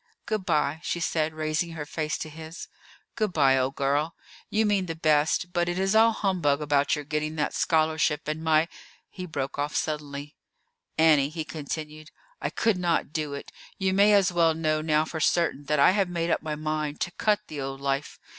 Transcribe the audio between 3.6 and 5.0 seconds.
girl. You mean the